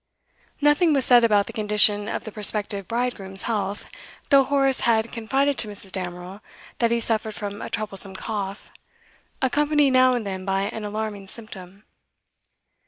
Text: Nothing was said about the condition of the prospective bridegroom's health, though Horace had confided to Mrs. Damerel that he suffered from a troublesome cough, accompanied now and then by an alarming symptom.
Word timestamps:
Nothing 0.61 0.93
was 0.93 1.05
said 1.05 1.23
about 1.23 1.45
the 1.45 1.53
condition 1.53 2.09
of 2.09 2.23
the 2.23 2.31
prospective 2.31 2.87
bridegroom's 2.87 3.43
health, 3.43 3.87
though 4.29 4.43
Horace 4.43 4.79
had 4.79 5.11
confided 5.11 5.59
to 5.59 5.67
Mrs. 5.67 5.91
Damerel 5.91 6.41
that 6.79 6.89
he 6.89 6.99
suffered 6.99 7.35
from 7.35 7.61
a 7.61 7.69
troublesome 7.69 8.15
cough, 8.15 8.71
accompanied 9.43 9.91
now 9.91 10.15
and 10.15 10.25
then 10.25 10.43
by 10.43 10.61
an 10.63 10.83
alarming 10.85 11.27
symptom. 11.27 11.83